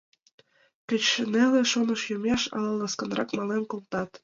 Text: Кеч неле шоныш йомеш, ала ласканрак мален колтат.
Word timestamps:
Кеч 0.87 1.05
неле 1.33 1.61
шоныш 1.71 2.01
йомеш, 2.11 2.41
ала 2.55 2.71
ласканрак 2.79 3.29
мален 3.37 3.63
колтат. 3.71 4.09